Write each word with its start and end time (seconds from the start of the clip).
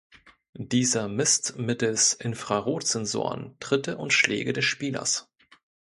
Dieser 0.57 1.07
misst 1.09 1.59
mittels 1.59 2.15
Infrarotsensoren 2.15 3.55
Tritte 3.59 3.97
und 3.99 4.11
Schläge 4.11 4.51
des 4.51 4.65
Spielers. 4.65 5.29